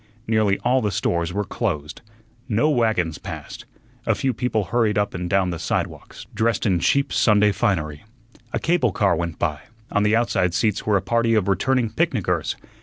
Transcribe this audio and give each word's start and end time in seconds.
Nearly 0.25 0.57
all 0.63 0.81
the 0.81 0.89
stores 0.89 1.31
were 1.31 1.43
closed. 1.43 2.01
No 2.49 2.71
wagons 2.71 3.19
passed. 3.19 3.65
A 4.07 4.15
few 4.15 4.33
people 4.33 4.63
hurried 4.63 4.97
up 4.97 5.13
and 5.13 5.29
down 5.29 5.51
the 5.51 5.59
sidewalks, 5.59 6.25
dressed 6.33 6.65
in 6.65 6.79
cheap 6.79 7.13
Sunday 7.13 7.51
finery. 7.51 8.03
A 8.51 8.57
cable 8.57 8.93
car 8.93 9.15
went 9.15 9.37
by; 9.37 9.59
on 9.91 10.01
the 10.01 10.15
outside 10.15 10.55
seats 10.55 10.87
were 10.87 10.97
a 10.97 11.03
party 11.03 11.35
of 11.35 11.47
returning 11.47 11.91
picnickers. 11.91 12.55